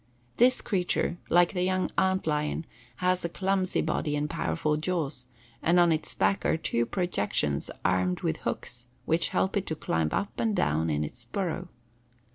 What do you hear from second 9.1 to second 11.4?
help it to climb up and down in its